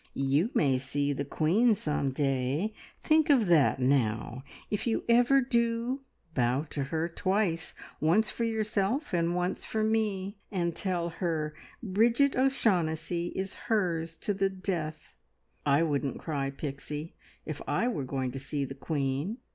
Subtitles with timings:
[0.15, 2.73] You may see the queen some day!
[3.03, 4.43] Think of that, now!
[4.71, 6.01] If you ever do,
[6.33, 11.53] bow to her twice once for yourself, and once for me and tell her
[11.83, 15.13] Bridget O'Shaughnessy is hers to the death.
[15.67, 17.13] I wouldn't cry, Pixie,
[17.45, 19.37] if I were going to see the queen!"